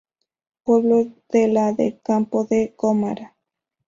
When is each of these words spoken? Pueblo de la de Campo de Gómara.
Pueblo 0.63 1.11
de 1.29 1.47
la 1.47 1.73
de 1.73 1.99
Campo 2.01 2.43
de 2.45 2.73
Gómara. 2.75 3.35